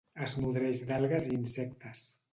Es 0.27 0.31
nodreix 0.45 0.81
d'algues 0.93 1.29
i 1.31 1.37
insectes. 1.41 2.05